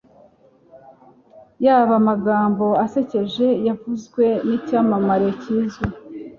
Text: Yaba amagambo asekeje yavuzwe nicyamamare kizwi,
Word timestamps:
Yaba 1.65 1.93
amagambo 2.01 2.65
asekeje 2.85 3.47
yavuzwe 3.67 4.25
nicyamamare 4.47 5.27
kizwi, 5.41 5.83